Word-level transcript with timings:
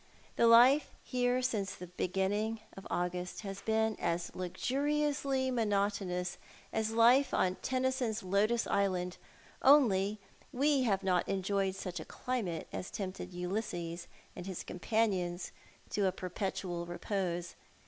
The 0.35 0.47
life 0.47 0.95
here 1.03 1.43
since 1.43 1.75
the 1.75 1.85
beginning 1.85 2.59
of 2.75 2.85
1 2.85 2.85
8 2.85 2.85
Tho7i 2.85 2.85
art 2.87 2.87
the 2.87 2.89
Man. 2.89 2.99
August 2.99 3.41
has 3.41 3.61
been 3.61 3.95
as 3.99 4.31
luxurioiisly 4.31 5.53
monotonous 5.53 6.37
as 6.73 6.91
life 6.91 7.35
on 7.35 7.57
Tenny 7.61 7.91
son's 7.91 8.23
Lotos 8.23 8.65
Island, 8.65 9.17
only 9.61 10.19
we 10.51 10.81
have 10.85 11.03
not 11.03 11.29
enjoyed 11.29 11.75
such 11.75 11.99
a 11.99 12.05
climate 12.05 12.67
as 12.73 12.89
tempted 12.89 13.31
Ulysses 13.31 14.07
and 14.35 14.47
his 14.47 14.63
companions 14.63 15.51
to 15.91 16.07
a 16.07 16.11
perpetual 16.11 16.87
repose. 16.87 17.53